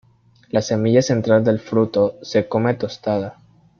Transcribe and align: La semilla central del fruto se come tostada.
La 0.49 0.63
semilla 0.63 1.03
central 1.03 1.43
del 1.43 1.59
fruto 1.59 2.15
se 2.23 2.47
come 2.47 2.73
tostada. 2.73 3.35